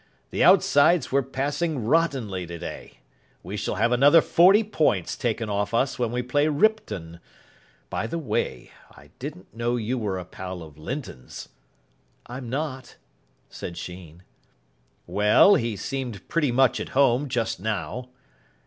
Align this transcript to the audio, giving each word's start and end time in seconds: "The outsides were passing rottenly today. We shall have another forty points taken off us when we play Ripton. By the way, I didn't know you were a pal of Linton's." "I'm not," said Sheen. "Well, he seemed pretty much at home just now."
"The 0.31 0.43
outsides 0.43 1.11
were 1.11 1.21
passing 1.21 1.85
rottenly 1.85 2.47
today. 2.47 3.01
We 3.43 3.55
shall 3.55 3.75
have 3.75 3.91
another 3.91 4.19
forty 4.19 4.63
points 4.63 5.15
taken 5.15 5.47
off 5.47 5.75
us 5.75 5.99
when 5.99 6.11
we 6.11 6.23
play 6.23 6.47
Ripton. 6.47 7.19
By 7.91 8.07
the 8.07 8.17
way, 8.17 8.71
I 8.89 9.11
didn't 9.19 9.53
know 9.55 9.75
you 9.75 9.99
were 9.99 10.17
a 10.17 10.25
pal 10.25 10.63
of 10.63 10.79
Linton's." 10.79 11.49
"I'm 12.25 12.49
not," 12.49 12.95
said 13.47 13.77
Sheen. 13.77 14.23
"Well, 15.05 15.53
he 15.53 15.75
seemed 15.75 16.27
pretty 16.27 16.51
much 16.51 16.79
at 16.79 16.89
home 16.97 17.29
just 17.29 17.59
now." 17.59 18.09